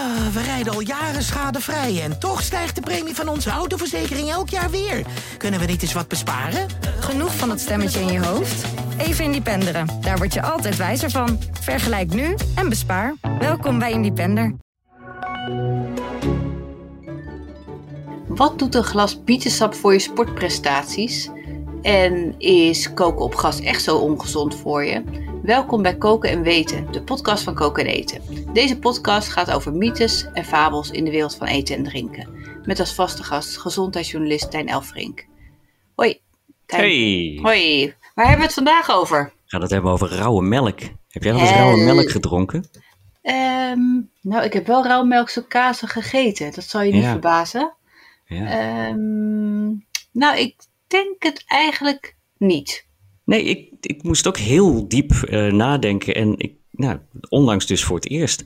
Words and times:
Ah, 0.00 0.26
we 0.32 0.42
rijden 0.42 0.72
al 0.72 0.80
jaren 0.80 1.22
schadevrij 1.22 2.02
en 2.02 2.18
toch 2.18 2.42
stijgt 2.42 2.74
de 2.74 2.80
premie 2.80 3.14
van 3.14 3.28
onze 3.28 3.50
autoverzekering 3.50 4.30
elk 4.30 4.48
jaar 4.48 4.70
weer. 4.70 5.06
Kunnen 5.36 5.60
we 5.60 5.66
niet 5.66 5.82
eens 5.82 5.92
wat 5.92 6.08
besparen? 6.08 6.66
Genoeg 7.00 7.36
van 7.36 7.48
dat 7.48 7.60
stemmetje 7.60 8.00
in 8.00 8.12
je 8.12 8.24
hoofd? 8.26 8.64
Even 8.98 9.24
Independeren. 9.24 9.86
Daar 10.00 10.16
word 10.16 10.34
je 10.34 10.42
altijd 10.42 10.76
wijzer 10.76 11.10
van. 11.10 11.38
Vergelijk 11.60 12.14
nu 12.14 12.34
en 12.54 12.68
bespaar. 12.68 13.14
Welkom 13.38 13.78
bij 13.78 13.92
Independer. 13.92 14.54
Wat 18.28 18.58
doet 18.58 18.74
een 18.74 18.84
glas 18.84 19.24
bietensap 19.24 19.74
voor 19.74 19.92
je 19.92 19.98
sportprestaties? 19.98 21.30
En 21.82 22.34
is 22.38 22.94
koken 22.94 23.24
op 23.24 23.34
gas 23.34 23.60
echt 23.60 23.82
zo 23.82 23.96
ongezond 23.96 24.54
voor 24.54 24.84
je? 24.84 25.02
Welkom 25.42 25.82
bij 25.82 25.96
Koken 25.96 26.30
en 26.30 26.42
Weten, 26.42 26.86
de 26.92 27.02
podcast 27.02 27.42
van 27.42 27.54
Koken 27.54 27.86
en 27.86 27.92
Eten. 27.92 28.39
Deze 28.52 28.78
podcast 28.78 29.28
gaat 29.28 29.50
over 29.50 29.72
mythes 29.72 30.26
en 30.32 30.44
fabels 30.44 30.90
in 30.90 31.04
de 31.04 31.10
wereld 31.10 31.34
van 31.36 31.46
eten 31.46 31.76
en 31.76 31.82
drinken. 31.84 32.28
Met 32.64 32.80
als 32.80 32.94
vaste 32.94 33.22
gast 33.22 33.56
gezondheidsjournalist 33.58 34.50
Tijn 34.50 34.68
Elfrink. 34.68 35.26
Hoi. 35.94 36.20
Tijn. 36.66 36.80
Hey, 36.82 37.38
Hoi. 37.42 37.94
Waar 38.14 38.24
hebben 38.26 38.36
we 38.36 38.46
het 38.46 38.54
vandaag 38.54 38.90
over? 38.90 39.24
we 39.24 39.56
gaan 39.56 39.60
het 39.62 39.70
hebben 39.70 39.90
over 39.92 40.08
rauwe 40.08 40.42
melk. 40.42 40.80
Heb 41.08 41.22
jij 41.22 41.32
wel 41.32 41.40
eens 41.40 41.50
rauwe 41.50 41.84
melk 41.84 42.10
gedronken? 42.10 42.68
Ehm, 43.22 44.00
nou, 44.20 44.44
ik 44.44 44.52
heb 44.52 44.66
wel 44.66 44.84
rauwmelkse 44.84 45.46
kazen 45.46 45.88
gegeten. 45.88 46.52
Dat 46.54 46.64
zal 46.64 46.82
je 46.82 46.92
niet 46.92 47.02
Ja. 47.02 47.10
verbazen. 47.10 47.74
Ja. 48.26 48.46
Ehm, 48.46 49.66
nou, 50.12 50.38
ik 50.38 50.54
denk 50.86 51.22
het 51.22 51.44
eigenlijk 51.46 52.16
niet. 52.38 52.86
Nee, 53.24 53.42
ik, 53.44 53.72
ik 53.80 54.02
moest 54.02 54.26
ook 54.26 54.36
heel 54.36 54.88
diep 54.88 55.10
eh, 55.12 55.52
nadenken. 55.52 56.14
En 56.14 56.34
ik, 56.38 56.54
nou, 56.80 56.98
onlangs 57.28 57.66
dus 57.66 57.84
voor 57.84 57.96
het 57.96 58.08
eerst. 58.08 58.44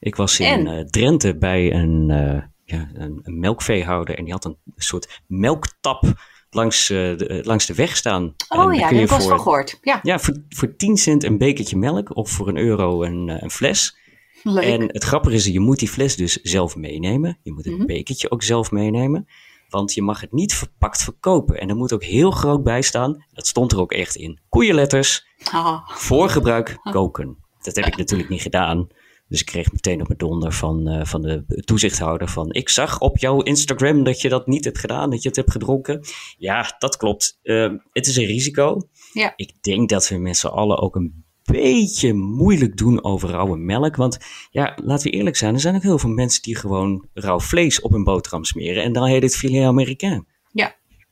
Ik 0.00 0.16
was 0.16 0.40
in 0.40 0.66
eh, 0.66 0.84
Drenthe 0.84 1.36
bij 1.36 1.72
een, 1.72 2.10
eh, 2.10 2.42
ja, 2.64 2.90
een, 2.94 3.20
een 3.22 3.38
melkveehouder. 3.38 4.18
En 4.18 4.24
die 4.24 4.32
had 4.32 4.44
een 4.44 4.56
soort 4.76 5.20
melktap 5.26 6.02
langs, 6.50 6.90
eh, 6.90 6.96
de, 6.96 7.40
langs 7.44 7.66
de 7.66 7.74
weg 7.74 7.96
staan. 7.96 8.22
Oh 8.24 8.32
ja, 8.48 8.56
daar 8.56 8.66
kun 8.68 8.80
heb 8.80 8.90
je 8.90 9.00
ik 9.02 9.08
wel 9.08 9.18
eens 9.18 9.26
van 9.28 9.36
voor, 9.36 9.38
gehoord. 9.38 9.78
Ja, 9.82 10.00
ja, 10.02 10.18
voor, 10.18 10.36
voor 10.48 10.76
10 10.76 10.96
cent 10.96 11.24
een 11.24 11.38
bekertje 11.38 11.76
melk 11.76 12.16
of 12.16 12.30
voor 12.30 12.48
een 12.48 12.56
euro 12.56 13.02
een, 13.02 13.28
een 13.44 13.50
fles. 13.50 13.96
leuk. 14.42 14.64
En 14.64 14.80
het 14.82 15.04
grappige 15.04 15.34
is, 15.34 15.46
je 15.46 15.60
moet 15.60 15.78
die 15.78 15.88
fles 15.88 16.16
dus 16.16 16.32
zelf 16.42 16.76
meenemen. 16.76 17.38
Je 17.42 17.52
moet 17.52 17.64
het 17.64 17.76
Mhm. 17.76 17.86
bekertje 17.86 18.30
ook 18.30 18.42
zelf 18.42 18.70
meenemen. 18.70 19.26
Want 19.68 19.94
je 19.94 20.02
mag 20.02 20.20
het 20.20 20.32
niet 20.32 20.54
verpakt 20.54 21.02
verkopen. 21.02 21.60
En 21.60 21.68
er 21.68 21.76
moet 21.76 21.92
ook 21.92 22.04
heel 22.04 22.30
groot 22.30 22.62
bij 22.62 22.82
staan. 22.82 23.24
Dat 23.32 23.46
stond 23.46 23.72
er 23.72 23.80
ook 23.80 23.92
echt 23.92 24.14
in. 24.16 24.40
Koeienletters, 24.48 25.26
Ah, 25.50 25.88
voor 25.88 26.28
gebruik 26.28 26.78
koken. 26.90 27.36
Dat 27.64 27.76
heb 27.76 27.86
ik 27.86 27.96
natuurlijk 27.96 28.28
niet 28.28 28.42
gedaan. 28.42 28.88
Dus 29.28 29.40
ik 29.40 29.46
kreeg 29.46 29.72
meteen 29.72 30.00
op 30.00 30.06
mijn 30.06 30.18
donder 30.18 30.52
van, 30.52 30.88
eh, 30.88 31.04
van 31.04 31.22
de 31.22 31.62
toezichthouder 31.64 32.28
van... 32.28 32.52
Ik 32.52 32.68
zag 32.68 33.00
op 33.00 33.18
jouw 33.18 33.40
Instagram 33.40 34.04
dat 34.04 34.20
je 34.20 34.28
dat 34.28 34.46
niet 34.46 34.64
hebt 34.64 34.78
gedaan, 34.78 35.10
dat 35.10 35.22
je 35.22 35.28
het 35.28 35.36
hebt 35.36 35.50
gedronken. 35.50 36.00
Ja, 36.38 36.74
dat 36.78 36.96
klopt. 36.96 37.38
Eh, 37.42 37.72
het 37.92 38.06
is 38.06 38.16
een 38.16 38.24
risico. 38.24 38.88
Ja. 39.12 39.32
Ik 39.36 39.62
denk 39.62 39.88
dat 39.88 40.08
we 40.08 40.18
met 40.18 40.36
z'n 40.36 40.46
allen 40.46 40.78
ook 40.78 40.96
een 40.96 41.24
beetje 41.42 42.14
moeilijk 42.14 42.76
doen 42.76 43.04
over 43.04 43.28
rauwe 43.28 43.56
melk. 43.56 43.96
Want 43.96 44.18
ja, 44.50 44.78
laten 44.82 45.10
we 45.10 45.16
eerlijk 45.16 45.36
zijn. 45.36 45.54
Er 45.54 45.60
zijn 45.60 45.74
ook 45.74 45.82
heel 45.82 45.98
veel 45.98 46.10
mensen 46.10 46.42
die 46.42 46.56
gewoon 46.56 47.08
rauw 47.12 47.40
vlees 47.40 47.80
op 47.80 47.90
hun 47.90 48.04
boterham 48.04 48.44
smeren. 48.44 48.82
En 48.82 48.92
dan 48.92 49.06
heet 49.06 49.22
het 49.22 49.36
filet 49.36 49.64
américain. 49.64 50.26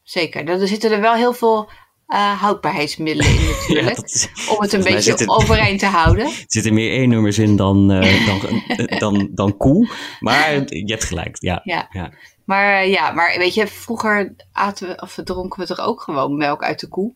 zeker. 0.03 0.48
Er 0.48 0.69
zitten 0.69 0.91
er 0.91 1.00
wel 1.00 1.14
heel 1.14 1.33
veel 1.33 1.70
eh, 2.13 2.41
houdbaarheidsmiddelen 2.43 3.31
in 3.33 3.47
natuurlijk. 3.59 3.89
Ja, 3.89 3.95
dat 3.95 4.11
is- 4.11 4.29
om 4.51 4.61
het 4.63 4.73
een 4.73 4.83
beetje 4.83 5.17
er- 5.17 5.29
overeind 5.29 5.79
te 5.79 5.87
houden. 5.87 6.25
Er 6.31 6.45
zitten 6.47 6.75
meer 6.75 7.01
E-nummers 7.03 7.39
in 7.39 7.57
dan, 7.57 7.91
eh, 7.91 8.27
dan, 8.27 8.63
eh, 8.69 8.99
dan, 8.99 9.29
dan 9.35 9.57
koe. 9.57 9.89
Maar 10.21 10.53
je 10.55 10.83
hebt 10.87 11.05
gelijk, 11.05 11.37
ja. 11.41 11.61
Ja. 11.65 11.89
Ja. 11.91 12.11
Maar 12.45 12.87
ja, 12.89 13.11
maar 13.11 13.35
weet 13.39 13.55
je, 13.55 13.67
vroeger 13.67 14.35
aten 14.53 14.89
we, 14.89 15.01
of 15.03 15.19
dronken 15.25 15.61
we 15.61 15.67
toch 15.67 15.81
ook 15.81 16.01
gewoon 16.01 16.37
melk 16.37 16.63
uit 16.63 16.81
de 16.81 16.89
koe? 16.89 17.13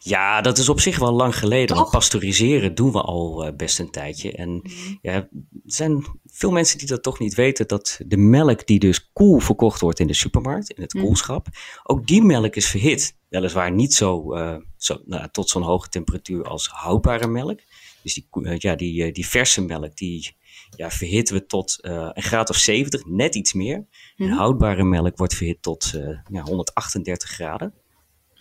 Ja, 0.00 0.40
dat 0.40 0.58
is 0.58 0.68
op 0.68 0.80
zich 0.80 0.98
wel 0.98 1.12
lang 1.12 1.38
geleden. 1.38 1.74
Want? 1.76 1.88
Mhm. 1.88 1.96
pasteuriseren 1.96 2.74
doen 2.74 2.92
we 2.92 3.00
al 3.00 3.44
eh, 3.44 3.56
best 3.56 3.78
een 3.78 3.90
tijdje. 3.90 4.32
En 4.32 4.62
ja, 5.02 5.12
er 5.12 5.28
zijn 5.64 6.04
veel 6.26 6.50
mensen 6.50 6.78
die 6.78 6.86
dat 6.86 7.02
toch 7.02 7.18
niet 7.18 7.34
weten. 7.34 7.68
Dat 7.68 8.00
de 8.06 8.16
melk 8.16 8.66
die 8.66 8.78
dus 8.78 9.10
koel 9.12 9.38
verkocht 9.38 9.80
wordt 9.80 10.00
in 10.00 10.06
de 10.06 10.14
supermarkt, 10.14 10.70
in 10.70 10.82
het 10.82 10.94
Mhm. 10.94 11.04
koelschap. 11.04 11.46
Ook 11.82 12.06
die 12.06 12.22
melk 12.22 12.56
is 12.56 12.66
verhit. 12.66 13.16
Weliswaar 13.28 13.72
niet 13.72 13.94
zo, 13.94 14.32
eh, 14.32 14.56
zo 14.76 15.00
nou, 15.06 15.28
tot 15.32 15.48
zo'n 15.48 15.62
hoge 15.62 15.88
temperatuur 15.88 16.44
als 16.44 16.68
houdbare 16.68 17.26
melk. 17.26 17.60
Dus 18.02 18.14
die, 18.14 18.26
eh, 18.42 18.58
ja, 18.58 18.74
die, 18.74 19.12
die 19.12 19.26
verse 19.26 19.60
melk, 19.62 19.96
die 19.96 20.36
ja, 20.76 20.90
verhitten 20.90 21.34
we 21.34 21.46
tot 21.46 21.78
een 21.80 22.22
graad 22.22 22.50
of 22.50 22.56
70, 22.56 23.06
net 23.06 23.34
iets 23.34 23.52
meer. 23.52 23.86
Mhm. 24.16 24.30
En 24.30 24.36
houdbare 24.36 24.84
melk 24.84 25.16
wordt 25.18 25.34
verhit 25.34 25.62
tot 25.62 25.92
ja, 26.30 26.42
138 26.42 27.30
graden. 27.30 27.74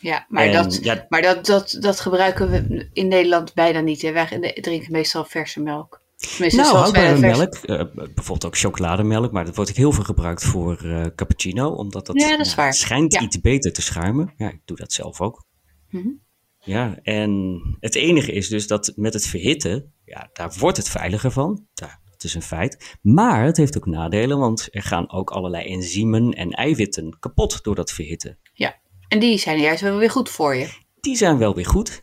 Ja, 0.03 0.25
maar, 0.29 0.45
En 0.45 0.53
dat, 0.53 0.79
ja, 0.83 1.05
maar 1.09 1.21
dat, 1.21 1.45
dat, 1.45 1.77
dat 1.79 1.99
gebruiken 1.99 2.49
we 2.49 2.89
in 2.93 3.07
Nederland 3.07 3.53
bijna 3.53 3.79
niet. 3.79 4.01
Hè. 4.01 4.11
Wij 4.11 4.57
drinken 4.61 4.91
meestal 4.91 5.25
verse 5.25 5.61
melk. 5.61 6.01
Tenminste, 6.15 6.61
Nou, 6.61 6.75
houdbare 6.75 7.19
melk, 7.19 7.55
eh, 7.55 7.83
bijvoorbeeld 7.93 8.45
ook 8.45 8.57
chocolademelk, 8.57 9.31
maar 9.31 9.45
dat 9.45 9.55
wordt 9.55 9.69
ook 9.69 9.77
heel 9.77 9.91
veel 9.91 10.03
gebruikt 10.03 10.43
voor 10.43 10.77
eh, 10.83 11.05
cappuccino, 11.15 11.69
omdat 11.69 12.05
dat, 12.05 12.19
Ja, 12.19 12.37
dat 12.37 12.45
is 12.45 12.55
waar. 12.55 12.73
schijnt 12.73 13.21
iets 13.21 13.41
beter 13.41 13.73
te 13.73 13.81
schuimen. 13.81 14.33
Ja, 14.37 14.49
ik 14.49 14.61
doe 14.65 14.77
dat 14.77 14.93
zelf 14.93 15.21
ook. 15.21 15.45
Mhm. 15.89 16.07
Ja, 16.59 16.99
en 17.01 17.61
het 17.79 17.95
enige 17.95 18.31
is 18.31 18.47
dus 18.47 18.67
dat 18.67 18.93
met 18.95 19.13
het 19.13 19.27
verhitten, 19.27 19.93
ja, 20.05 20.29
daar 20.33 20.53
wordt 20.59 20.77
het 20.77 20.89
veiliger 20.89 21.31
van. 21.31 21.67
Daar, 21.73 21.99
dat 22.11 22.23
is 22.23 22.33
een 22.33 22.41
feit. 22.41 22.97
Maar 23.01 23.45
het 23.45 23.57
heeft 23.57 23.77
ook 23.77 23.85
nadelen, 23.85 24.39
want 24.39 24.67
er 24.71 24.81
gaan 24.83 25.11
ook 25.11 25.31
allerlei 25.31 25.65
enzymen 25.65 26.31
en 26.31 26.51
eiwitten 26.51 27.19
kapot 27.19 27.63
door 27.63 27.75
dat 27.75 27.91
verhitten. 27.91 28.37
En 29.13 29.19
die 29.19 29.37
zijn 29.37 29.59
juist 29.59 29.81
wel 29.81 29.97
weer 29.97 30.11
goed 30.11 30.29
voor 30.29 30.55
je. 30.55 30.69
Die 31.01 31.15
zijn 31.15 31.37
wel 31.37 31.55
weer 31.55 31.65
goed. 31.65 32.01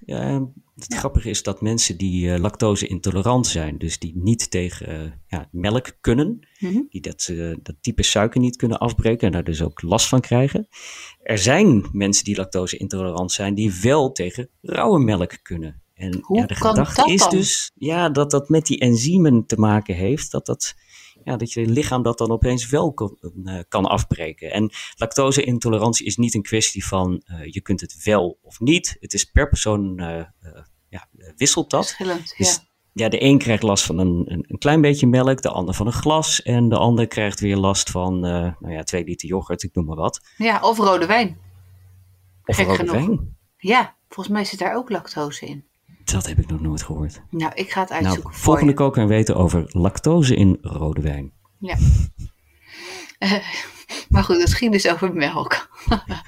Het 0.75 0.94
grappige 0.94 1.31
is 1.31 1.43
dat 1.43 1.60
mensen 1.60 1.97
die 1.97 2.32
eh, 2.32 2.41
lactose 2.41 2.87
intolerant 2.87 3.47
zijn, 3.47 3.78
dus 3.78 3.98
die 3.98 4.12
niet 4.16 4.50
tegen 4.50 4.87
eh, 4.87 5.10
ja, 5.26 5.48
melk 5.53 5.97
kunnen, 6.00 6.48
Mhm. 6.59 6.81
die 6.88 7.00
dat, 7.00 7.28
eh, 7.31 7.54
dat 7.62 7.75
type 7.81 8.03
suiker 8.03 8.41
niet 8.41 8.56
kunnen 8.56 8.78
afbreken 8.78 9.26
en 9.26 9.32
daar 9.32 9.44
dus 9.44 9.62
ook 9.62 9.82
last 9.82 10.09
van 10.09 10.21
krijgen. 10.21 10.69
Er 11.22 11.38
zijn 11.38 11.88
mensen 11.93 12.25
die 12.25 12.37
lactose 12.37 12.76
intolerant 12.76 13.32
zijn, 13.32 13.54
die 13.54 13.72
wel 13.82 14.12
tegen 14.12 14.48
rauwe 14.62 14.98
melk 14.98 15.38
kunnen. 15.42 15.82
En 15.94 16.19
Hoe 16.22 16.38
ja, 16.38 16.47
de 16.47 16.59
kan 16.59 16.71
gedachte 16.71 17.12
is 17.12 17.21
dan? 17.21 17.31
dus 17.31 17.71
ja, 17.75 18.09
dat 18.10 18.31
dat 18.31 18.48
met 18.48 18.66
die 18.66 18.78
enzymen 18.78 19.47
te 19.47 19.56
maken 19.56 19.94
heeft, 19.94 20.31
dat 20.31 20.47
dat 20.47 20.75
ja, 21.25 21.37
dat 21.37 21.53
je 21.53 21.67
lichaam 21.67 22.03
dat 22.03 22.19
dan 22.19 22.31
opeens 22.31 22.69
wel 22.69 22.93
kan, 22.93 23.19
eh, 23.45 23.59
kan 23.69 23.85
afbreken. 23.87 24.53
En 24.53 24.71
lactose-intolerantie 24.97 26.07
is 26.07 26.17
niet 26.17 26.35
een 26.35 26.43
kwestie 26.43 26.87
van 26.87 27.23
eh, 27.25 27.53
je 27.53 27.61
kunt 27.61 27.81
het 27.81 28.03
wel 28.05 28.39
of 28.43 28.61
niet. 28.61 28.97
Het 29.01 29.15
is 29.15 29.25
per 29.25 29.49
persoon 29.49 29.99
eh, 29.99 30.25
ja, 30.89 31.09
wisselt 31.37 31.71
dat. 31.71 31.85
Verschillend, 31.85 32.35
Dus 32.37 32.55
ja. 32.55 33.05
ja, 33.05 33.09
de 33.09 33.23
een 33.23 33.39
krijgt 33.39 33.63
last 33.63 33.85
van 33.85 33.99
een, 33.99 34.23
een, 34.27 34.45
een 34.49 34.59
klein 34.59 34.81
beetje 34.81 35.07
melk, 35.07 35.43
de 35.43 35.51
ander 35.51 35.75
van 35.75 35.87
een 35.87 35.93
glas. 35.93 36.43
En 36.43 36.69
de 36.69 36.77
ander 36.77 37.07
krijgt 37.07 37.41
weer 37.41 37.57
last 37.57 37.91
van, 37.91 38.21
nou 38.21 38.71
ja, 38.73 38.83
twee 38.83 39.05
liter 39.05 39.29
yoghurt, 39.29 39.63
ik 39.63 39.75
noem 39.75 39.85
maar 39.85 39.97
wat. 39.97 40.21
Ja, 40.37 40.61
of 40.63 40.79
rode 40.79 41.07
wijn. 41.07 41.39
Of 42.45 42.57
Gek 42.57 42.67
rode 42.67 42.79
genoeg. 42.79 42.95
wijn. 42.95 43.37
Ja, 43.57 43.97
volgens 44.09 44.37
mij 44.37 44.45
zit 44.45 44.59
daar 44.59 44.77
ook 44.77 44.91
lactose 44.91 45.47
in. 45.47 45.65
Dat 46.12 46.26
heb 46.26 46.38
ik 46.38 46.50
nog 46.50 46.60
nooit 46.60 46.82
gehoord. 46.82 47.21
Nou, 47.31 47.53
ik 47.54 47.71
ga 47.71 47.81
het 47.81 47.91
Nou, 47.91 48.03
uitzoeken 48.04 48.32
voor 48.32 48.43
volgende 48.43 48.71
je. 48.71 48.76
koken 48.76 49.03
en 49.03 49.09
weten 49.09 49.37
over 49.37 49.65
lactose 49.69 50.34
in 50.34 50.59
rode 50.62 51.00
wijn. 51.00 51.32
Ja. 51.59 51.76
Maar 54.09 54.25
goed, 54.25 54.41
het 54.41 54.54
ging 54.54 54.72
dus 54.72 54.88
over 54.88 55.15
melk. 55.15 55.69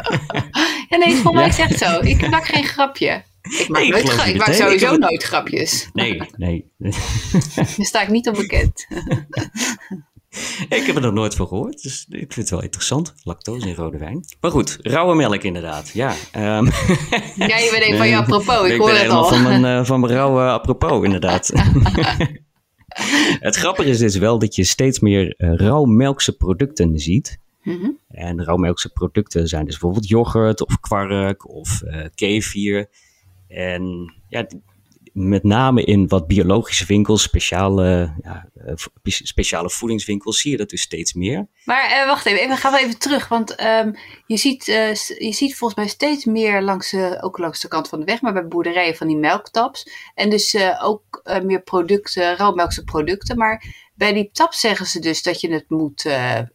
ja, 0.88 0.96
nee, 0.96 1.14
volgens 1.14 1.34
mij 1.34 1.46
is 1.48 1.56
het 1.56 1.70
echt 1.70 1.78
zo. 1.78 2.00
Ik 2.00 2.30
maak 2.30 2.44
geen 2.44 2.64
grapje. 2.64 3.24
Ik 3.42 3.68
maak, 3.68 3.78
Nee, 3.78 3.86
ik 3.86 3.92
nooit 3.92 4.02
geloof 4.02 4.16
gra- 4.18 4.24
je 4.24 4.32
ik 4.32 4.38
maak. 4.38 4.48
Ik 4.48 4.54
sowieso 4.54 4.96
nooit 4.96 5.22
grapjes. 5.22 5.88
Nee, 5.92 6.22
nee. 6.36 6.70
Daar 7.54 7.66
sta 7.78 8.02
ik 8.02 8.08
niet 8.08 8.28
onbekend. 8.28 8.86
ik 10.78 10.82
heb 10.86 10.96
er 10.96 11.02
nog 11.02 11.12
nooit 11.12 11.34
van 11.34 11.46
gehoord, 11.46 11.82
dus 11.82 12.06
ik 12.08 12.18
vind 12.18 12.34
het 12.34 12.50
wel 12.50 12.62
interessant. 12.62 13.14
Lactose 13.22 13.68
in 13.68 13.74
rode 13.74 13.98
wijn. 13.98 14.24
Maar 14.40 14.50
goed, 14.50 14.78
rauwe 14.82 15.14
melk 15.14 15.42
inderdaad, 15.42 15.88
ja. 15.88 16.14
Ja, 16.32 17.56
je 17.56 17.68
bent 17.70 17.90
een 17.90 17.96
van 17.96 18.08
je 18.08 18.16
apropos. 18.16 18.66
Ik 18.66 18.72
ik 18.72 18.80
hoor 18.80 18.90
het 18.90 19.08
al. 19.08 19.28
van 19.28 19.42
mijn, 19.42 19.64
eh, 19.64 19.84
van 19.90 20.00
mijn 20.00 20.12
rauwe 20.12 20.40
apropos, 20.40 21.04
inderdaad. 21.04 21.52
het 23.40 23.56
grappige 23.56 23.88
is 23.88 23.98
dus 23.98 24.16
wel 24.16 24.38
dat 24.38 24.54
je 24.54 24.64
steeds 24.64 25.00
meer 25.00 25.34
eh, 25.36 25.54
rauwmelkse 25.54 26.36
producten 26.36 26.98
ziet. 26.98 27.38
Mhm. 27.62 27.90
En 28.08 28.44
rauwmelkse 28.44 28.92
producten 28.92 29.48
zijn 29.48 29.64
dus 29.64 29.78
bijvoorbeeld 29.78 30.08
yoghurt 30.08 30.66
of 30.66 30.80
kwark 30.80 31.48
of 31.48 31.82
eh 31.82 32.04
kefir. 32.14 32.88
En 33.48 34.12
ja, 34.28 34.46
met 35.12 35.42
name 35.42 35.84
in 35.84 36.08
wat 36.08 36.26
biologische 36.26 36.86
winkels, 36.86 37.22
speciale, 37.22 38.14
ja, 38.22 38.48
speciale 39.02 39.70
voedingswinkels, 39.70 40.40
zie 40.40 40.50
je 40.50 40.56
dat 40.56 40.70
dus 40.70 40.80
steeds 40.80 41.12
meer. 41.12 41.46
Maar 41.64 41.90
eh, 41.90 42.06
wacht 42.06 42.26
even, 42.26 42.40
even, 42.40 42.56
gaan 42.56 42.72
we 42.72 42.78
even 42.78 42.98
terug. 42.98 43.28
Want 43.28 43.54
ehm, 43.54 43.92
je, 44.26 44.36
ziet, 44.36 44.68
eh, 44.68 44.94
je 44.94 45.32
ziet 45.32 45.56
volgens 45.56 45.78
mij 45.78 45.88
steeds 45.88 46.24
meer 46.24 46.62
langs, 46.62 46.90
de- 46.90 47.18
ook 47.22 47.38
langs 47.38 47.60
de 47.60 47.68
kant 47.68 47.88
van 47.88 47.98
de 47.98 48.04
weg, 48.04 48.20
maar 48.20 48.32
bij 48.32 48.46
boerderijen 48.46 48.96
van 48.96 49.06
die 49.06 49.16
melktaps. 49.16 49.90
En 50.14 50.30
dus 50.30 50.54
eh, 50.54 50.80
ook 50.84 51.20
eh, 51.22 51.40
meer 51.40 51.62
producten, 51.62 52.36
rauwmelkse 52.36 52.84
producten. 52.84 53.36
Maar 53.36 53.64
bij 53.94 54.12
die 54.12 54.30
tap 54.32 54.52
zeggen 54.52 54.86
ze 54.86 54.98
dus 55.00 55.22
dat 55.22 55.40
je 55.40 55.52
het 55.52 55.70
moet 55.70 56.02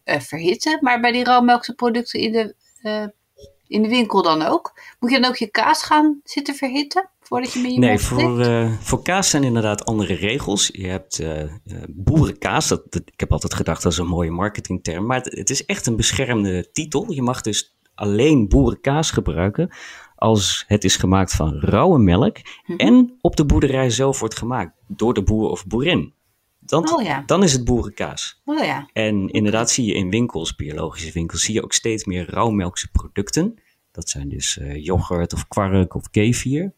verhitten. 0.04 0.78
Maar 0.80 1.00
bij 1.00 1.12
die 1.12 1.24
rauwmelkse 1.24 1.74
producten 1.74 2.20
in 2.20 2.32
de, 2.32 2.54
in 3.66 3.82
de 3.82 3.88
winkel 3.88 4.22
dan 4.22 4.42
ook? 4.42 4.80
Moet 4.98 5.10
je 5.10 5.20
dan 5.20 5.30
ook 5.30 5.36
je 5.36 5.50
kaas 5.50 5.82
gaan 5.82 6.20
zitten 6.24 6.54
verhitten? 6.54 7.10
Voordat 7.28 7.52
je 7.52 7.60
met 7.60 7.72
je 7.72 7.78
nee, 7.78 7.98
voor, 7.98 8.40
uh, 8.40 8.72
voor 8.80 9.02
kaas 9.02 9.30
zijn 9.30 9.44
inderdaad 9.44 9.84
andere 9.84 10.14
regels. 10.14 10.70
Je 10.72 10.86
hebt 10.86 11.22
boerenkaas. 11.88 12.68
Dat, 12.68 12.92
dat, 12.92 13.02
ik 13.04 13.20
heb 13.20 13.32
altijd 13.32 13.54
gedacht 13.54 13.82
dat 13.82 13.92
is 13.92 13.98
een 13.98 14.06
mooie 14.06 14.30
marketingterm. 14.30 15.06
Maar 15.06 15.16
het, 15.16 15.36
het 15.36 15.50
is 15.50 15.64
echt 15.64 15.86
een 15.86 15.96
beschermde 15.96 16.70
titel. 16.72 17.12
Je 17.12 17.22
mag 17.22 17.40
dus 17.40 17.76
alleen 17.94 18.48
boerenkaas 18.48 19.10
gebruiken 19.10 19.70
als 20.18 20.64
het 20.66 20.84
is 20.84 20.96
gemaakt 20.96 21.34
van 21.34 21.54
rauwe 21.60 21.98
melk 21.98 22.36
mhm. 22.66 22.78
en 22.78 23.18
op 23.20 23.36
de 23.36 23.46
boerderij 23.46 23.90
zelf 23.90 24.20
wordt 24.20 24.38
gemaakt 24.38 24.72
door 24.86 25.14
de 25.14 25.22
boer 25.22 25.50
of 25.50 25.66
boerin. 25.66 26.14
Dan, 26.58 26.92
oh 26.92 27.02
ja. 27.02 27.22
dan 27.26 27.42
is 27.42 27.52
het 27.52 27.64
boerenkaas. 27.64 28.40
Oh 28.44 28.64
ja. 28.64 28.88
En 28.92 29.28
inderdaad 29.28 29.70
zie 29.70 29.84
je 29.84 29.94
in 29.94 30.10
winkels, 30.10 30.54
biologische 30.54 31.12
winkels, 31.12 31.42
zie 31.42 31.54
je 31.54 31.62
ook 31.62 31.72
steeds 31.72 32.04
meer 32.04 32.30
rauwmelkse 32.30 32.90
producten. 32.90 33.54
Dat 33.90 34.08
zijn 34.08 34.28
dus 34.28 34.56
uh, 34.56 34.84
yoghurt 34.84 35.32
of 35.32 35.48
kwark 35.48 35.94
of 35.94 36.10
kefir. 36.10 36.72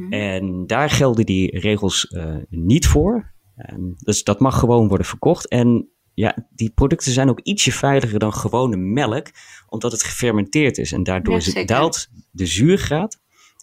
Mhm. 0.00 0.12
En 0.12 0.66
daar 0.66 0.90
gelden 0.90 1.26
die 1.26 1.58
regels 1.58 2.10
uh, 2.10 2.36
niet 2.48 2.86
voor. 2.86 3.32
En 3.56 3.94
dus 3.96 4.24
dat 4.24 4.40
mag 4.40 4.58
gewoon 4.58 4.88
worden 4.88 5.06
verkocht. 5.06 5.48
En 5.48 5.88
ja, 6.14 6.48
die 6.50 6.70
producten 6.70 7.12
zijn 7.12 7.28
ook 7.28 7.40
ietsje 7.40 7.72
veiliger 7.72 8.18
dan 8.18 8.32
gewone 8.32 8.76
melk, 8.76 9.26
omdat 9.68 9.92
het 9.92 10.02
gefermenteerd 10.02 10.78
is. 10.78 10.92
En 10.92 11.02
daardoor 11.02 11.40
ja, 11.42 11.64
daalt 11.64 12.08
de 12.30 12.46
zuurgraad. 12.46 13.18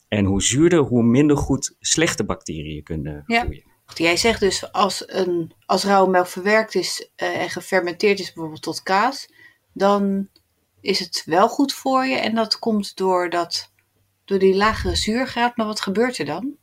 En 0.07 0.25
hoe 0.25 0.42
zuurder, 0.42 0.80
hoe 0.80 1.04
minder 1.04 1.38
goed 1.38 1.75
slechte 1.80 2.24
bacteriën 2.24 2.83
kunnen 2.83 3.24
groeien. 3.25 3.63
Jij 3.94 4.18
zegt 4.18 4.40
dus 4.40 4.72
als, 4.72 5.04
een, 5.07 5.54
als 5.66 5.83
rauwe 5.83 6.10
melk 6.10 6.28
verwerkt 6.28 6.75
is 6.75 7.10
uh, 7.18 7.42
en 7.42 7.50
gefermenteerd 7.50 8.19
is 8.19 8.25
bijvoorbeeld 8.33 8.62
tot 8.62 8.83
kaas, 8.83 9.30
dan 9.74 10.30
is 10.81 11.00
het 11.00 11.24
wel 11.25 11.50
goed 11.50 11.74
voor 11.74 12.06
je 12.06 12.16
en 12.16 12.36
dat 12.36 12.60
komt 12.60 12.95
door, 12.95 13.30
dat, 13.30 13.72
door 14.28 14.40
die 14.40 14.56
lagere 14.56 14.96
zuurgraad. 14.96 15.58
Maar 15.58 15.66
wat 15.66 15.82
gebeurt 15.82 16.18
er 16.18 16.26
dan? 16.26 16.56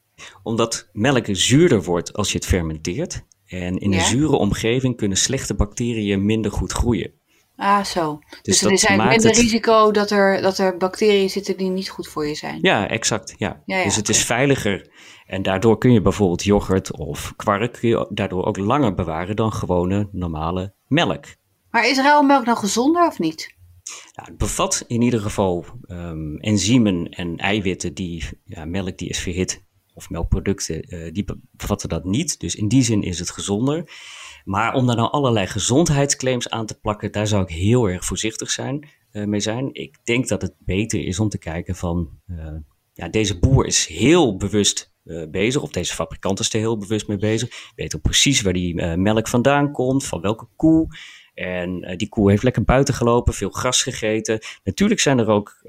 Omdat 0.43 0.89
melk 0.93 1.27
zuurder 1.31 1.83
wordt 1.83 2.13
als 2.13 2.33
je 2.33 2.39
het 2.39 2.47
fermenteert. 2.47 3.25
En 3.47 3.79
in 3.79 3.93
een 3.93 4.01
zure 4.01 4.37
omgeving 4.37 4.97
kunnen 4.97 5.19
slechte 5.19 5.55
bacteriën 5.55 6.25
minder 6.25 6.51
goed 6.51 6.73
groeien. 6.73 7.13
Ah, 7.57 7.85
zo. 7.85 8.19
Dus, 8.19 8.41
dus 8.43 8.63
er 8.63 8.73
is 8.73 8.85
eigenlijk 8.85 9.23
minder 9.23 9.43
risico 9.43 9.91
dat 9.91 10.11
er, 10.11 10.43
dat 10.43 10.59
er 10.59 10.77
bacteriën 10.77 11.31
zitten 11.31 11.57
die 11.57 11.71
niet 11.71 11.91
goed 11.91 12.09
voor 12.09 12.27
je 12.27 12.35
zijn. 12.35 12.59
Ja, 12.63 12.89
exact. 12.89 13.35
Ja. 13.39 13.63
dus 13.67 13.97
het 13.97 14.09
is 14.09 14.25
veiliger. 14.25 14.91
En 15.27 15.43
daardoor 15.43 15.79
kun 15.79 15.93
je 15.93 16.03
bijvoorbeeld 16.03 16.45
yoghurt 16.45 16.93
of 16.93 17.33
kwark 17.37 17.73
kun 17.73 17.89
je 17.89 18.07
daardoor 18.11 18.45
ook 18.45 18.57
langer 18.57 18.95
bewaren 18.95 19.37
dan 19.37 19.53
gewone 19.53 20.09
normale 20.13 20.75
melk. 20.87 21.25
Maar 21.71 21.89
is 21.89 21.99
rauwe 21.99 22.27
melk 22.27 22.45
nou 22.45 22.59
gezonder 22.59 23.07
of 23.07 23.19
niet? 23.19 23.55
Het 24.13 24.39
bevat 24.39 24.85
in 24.87 25.03
ieder 25.03 25.21
geval 25.21 25.65
um, 25.87 26.39
enzymen 26.39 27.09
en 27.09 27.37
eiwitten 27.37 27.95
die 27.95 28.25
ja, 28.45 28.65
melk 28.65 28.99
die 28.99 29.09
is 29.09 29.19
verhit 29.19 29.63
of 29.95 30.11
melkproducten, 30.11 30.95
uh, 30.95 31.13
die 31.13 31.25
bevatten 31.51 31.89
dat 31.89 32.05
niet. 32.05 32.41
Dus 32.41 32.55
in 32.55 32.69
die 32.69 32.83
zin 32.83 33.03
is 33.03 33.19
het 33.19 33.31
gezonder. 33.31 33.91
Maar 34.45 34.75
om 34.75 34.87
daar 34.87 34.97
nou 34.97 35.11
allerlei 35.11 35.47
gezondheidsclaims 35.47 36.51
aan 36.51 36.67
te 36.67 36.79
plakken, 36.81 37.13
daar 37.13 37.27
zou 37.27 37.43
ik 37.43 37.49
heel 37.49 37.89
erg 37.89 38.05
voorzichtig 38.05 38.51
zijn, 38.51 38.89
uh, 39.13 39.25
mee 39.25 39.41
zijn. 39.41 39.75
Ik 39.75 39.99
denk 40.05 40.29
dat 40.29 40.43
het 40.43 40.55
beter 40.59 41.05
is 41.05 41.19
om 41.19 41.29
te 41.29 41.39
kijken 41.39 41.77
van, 41.77 42.11
uh, 42.27 42.57
ja, 42.93 43.09
deze 43.09 43.39
boer 43.39 43.67
is 43.67 43.87
heel 43.87 44.37
bewust 44.37 44.93
bezig, 45.31 45.63
of 45.63 45.71
deze 45.71 45.95
fabrikant 45.95 46.41
is 46.41 46.53
er 46.53 46.59
heel 46.59 46.79
bewust 46.79 47.09
mee 47.09 47.19
bezig. 47.19 47.73
Weet 47.77 47.97
ook 47.97 48.03
precies 48.03 48.43
waar 48.43 48.53
die 48.53 48.97
melk 48.97 49.29
vandaan 49.29 49.73
komt, 49.73 50.05
van 50.05 50.21
welke 50.21 50.49
koe. 50.57 50.87
En 51.35 51.97
die 51.97 52.09
koe 52.09 52.31
heeft 52.31 52.43
lekker 52.43 52.65
buiten 52.65 52.95
gelopen, 52.95 53.35
veel 53.35 53.51
gras 53.51 53.83
gegeten. 53.83 54.41
Natuurlijk 54.65 55.01
zijn 55.01 55.19
er 55.19 55.29
ook 55.29 55.63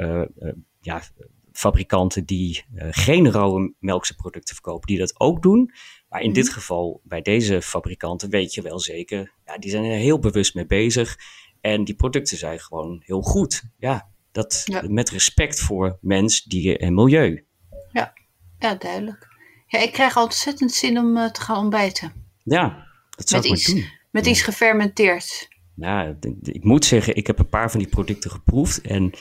ja, 0.81 1.01
fabrikanten 1.51 2.25
die 2.25 2.63
geen 2.89 3.31
rauwe 3.31 3.73
melkse 3.79 4.15
producten 4.15 4.55
verkopen, 4.55 4.87
die 4.87 4.97
dat 4.97 5.19
ook 5.19 5.41
doen. 5.41 5.71
Maar 6.09 6.21
in 6.21 6.33
dit 6.33 6.45
mhm. 6.45 6.53
geval, 6.53 7.01
bij 7.03 7.21
deze 7.21 7.61
fabrikanten, 7.61 8.29
weet 8.29 8.53
je 8.53 8.61
wel 8.61 8.79
zeker, 8.79 9.31
ja, 9.45 9.57
die 9.57 9.69
zijn 9.69 9.83
er 9.83 9.97
heel 9.97 10.19
bewust 10.19 10.55
mee 10.55 10.65
bezig. 10.65 11.17
En 11.61 11.83
die 11.83 11.95
producten 11.95 12.37
zijn 12.37 12.59
gewoon 12.59 13.01
heel 13.05 13.21
goed. 13.21 13.63
Ja, 13.77 14.09
dat 14.31 14.65
met 14.87 15.09
respect 15.09 15.59
voor 15.59 15.97
mens, 16.01 16.43
dier 16.43 16.79
en 16.79 16.93
milieu. 16.93 17.45
Ja, 17.91 18.13
ja 18.59 18.75
duidelijk. 18.75 19.27
Ja, 19.67 19.79
ik 19.79 19.91
krijg 19.91 20.17
ontzettend 20.17 20.71
zin 20.71 20.97
om 20.97 21.17
uh, 21.17 21.29
te 21.29 21.41
gaan 21.41 21.57
ontbijten. 21.57 22.13
Ja, 22.43 22.87
dat 23.09 23.29
zou 23.29 23.41
met 23.41 23.51
ik 23.51 23.57
iets, 23.57 23.67
doen. 23.67 23.85
Met 24.11 24.25
iets 24.25 24.41
gefermenteerd. 24.41 25.47
Ja, 25.75 26.15
ik 26.41 26.63
moet 26.63 26.85
zeggen, 26.85 27.15
ik 27.15 27.27
heb 27.27 27.39
een 27.39 27.49
paar 27.49 27.71
van 27.71 27.79
die 27.79 27.89
producten 27.89 28.31
geproefd 28.31 28.81
en 28.81 29.13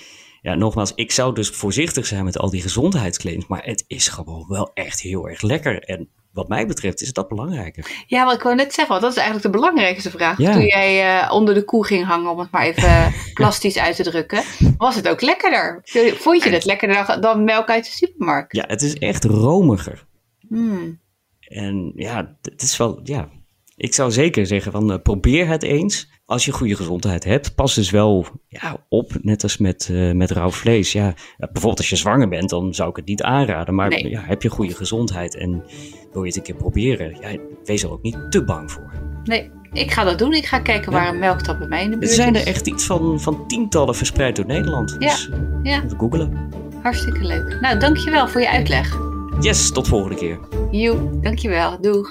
ja, 0.42 0.54
nogmaals, 0.54 0.92
ik 0.94 1.12
zou 1.12 1.34
dus 1.34 1.48
voorzichtig 1.48 2.06
zijn 2.06 2.24
met 2.24 2.38
al 2.38 2.50
die 2.50 2.62
gezondheidsclaims, 2.62 3.46
maar 3.46 3.64
het 3.64 3.84
is 3.86 4.08
gewoon 4.08 4.44
wel 4.48 4.70
echt 4.74 5.00
heel 5.00 5.28
erg 5.28 5.42
lekker. 5.42 5.82
En 5.82 6.08
wat 6.32 6.48
mij 6.48 6.66
betreft 6.66 7.00
is 7.00 7.12
dat 7.12 7.28
belangrijker. 7.28 8.04
Ja, 8.06 8.24
wat 8.24 8.34
ik 8.34 8.42
wou 8.42 8.54
net 8.54 8.74
zeggen, 8.74 8.88
want 8.88 9.00
dat 9.00 9.10
is 9.10 9.16
eigenlijk 9.16 9.46
de 9.46 9.58
belangrijkste 9.60 10.10
vraag. 10.10 10.36
Toen 10.36 10.66
jij 10.66 11.22
uh, 11.22 11.32
onder 11.32 11.54
de 11.54 11.64
koe 11.64 11.86
ging 11.86 12.06
hangen, 12.06 12.30
om 12.30 12.38
het 12.38 12.50
maar 12.50 12.62
even 12.62 13.12
plastisch 13.34 13.78
uit 13.78 13.96
te 13.96 14.02
drukken, 14.02 14.42
was 14.76 14.94
het 14.94 15.08
ook 15.08 15.20
lekkerder? 15.20 15.80
Vond 16.14 16.42
je 16.42 16.50
het 16.50 16.64
lekkerder 16.64 17.20
dan 17.20 17.44
melk 17.44 17.68
uit 17.68 17.84
de 17.84 17.90
supermarkt? 17.90 18.56
Ja, 18.56 18.64
het 18.66 18.82
is 18.82 18.94
echt 18.94 19.24
romiger. 19.24 20.06
Hmm. 20.48 21.00
En 21.40 21.92
ja, 21.94 22.36
het 22.42 22.62
is 22.62 22.76
wel, 22.76 23.00
ja, 23.02 23.28
ik 23.76 23.94
zou 23.94 24.10
zeker 24.10 24.46
zeggen 24.46 24.72
van 24.72 24.92
uh, 24.92 24.98
probeer 25.02 25.46
het 25.46 25.62
eens. 25.62 26.12
Als 26.26 26.44
je 26.44 26.52
goede 26.52 26.76
gezondheid 26.76 27.24
hebt, 27.24 27.54
pas 27.54 27.74
dus 27.74 27.90
wel 27.90 28.26
ja, 28.48 28.76
op, 28.88 29.12
net 29.22 29.42
als 29.42 29.58
met, 29.58 29.88
uh, 29.90 30.12
met 30.12 30.30
rauw 30.30 30.50
vlees. 30.50 30.92
Ja, 30.92 31.14
bijvoorbeeld 31.36 31.78
als 31.78 31.88
je 31.88 31.96
zwanger 31.96 32.28
bent, 32.28 32.50
dan 32.50 32.74
zou 32.74 32.90
ik 32.90 32.96
het 32.96 33.06
niet 33.06 33.22
aanraden. 33.22 33.74
Maar 33.74 34.06
ja, 34.06 34.22
heb 34.24 34.42
je 34.42 34.48
goede 34.48 34.74
gezondheid 34.74 35.36
en 35.36 35.64
wil 36.12 36.22
je 36.22 36.28
het 36.28 36.36
een 36.36 36.42
keer 36.42 36.54
proberen, 36.54 37.16
ja, 37.20 37.38
wees 37.64 37.82
er 37.82 37.90
ook 37.90 38.02
niet 38.02 38.16
te 38.30 38.44
bang 38.44 38.72
voor. 38.72 38.92
Nee, 39.24 39.50
ik 39.72 39.90
ga 39.90 40.04
dat 40.04 40.18
doen. 40.18 40.32
Ik 40.32 40.46
ga 40.46 40.58
kijken 40.58 40.92
waar 40.92 41.08
een 41.08 41.18
melktap 41.18 41.58
bij 41.58 41.68
mij 41.68 41.82
in 41.82 41.90
de 41.90 41.98
buurt 41.98 42.10
is. 42.10 42.18
Er 42.18 42.22
zijn 42.22 42.36
er 42.36 42.46
echt 42.46 42.66
iets 42.66 42.84
van, 42.84 43.20
van 43.20 43.46
tientallen 43.46 43.94
verspreid 43.94 44.36
door 44.36 44.46
Nederland. 44.46 44.96
Ja, 44.98 44.98
dus, 44.98 45.28
uh, 45.28 45.36
ja. 45.62 45.82
Googelen. 45.96 46.50
Hartstikke 46.82 47.24
leuk. 47.24 47.58
Nou, 47.60 47.78
dankjewel 47.78 48.28
voor 48.28 48.40
je 48.40 48.50
uitleg. 48.50 48.98
Yes, 49.40 49.72
tot 49.72 49.88
volgende 49.88 50.16
keer. 50.16 50.38
Joe, 50.70 51.20
dankjewel. 51.20 51.80
Doeg. 51.80 52.10